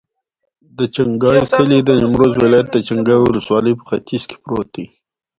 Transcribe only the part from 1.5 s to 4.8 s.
کلی د نیمروز ولایت، چنګای ولسوالي په ختیځ کې پروت